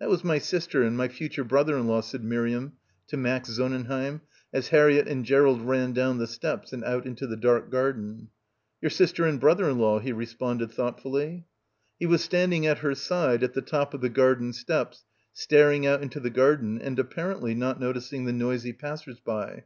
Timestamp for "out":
6.82-7.04, 15.86-16.00